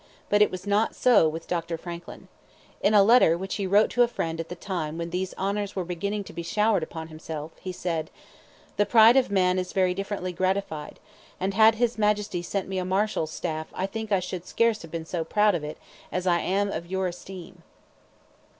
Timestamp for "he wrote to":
3.57-4.01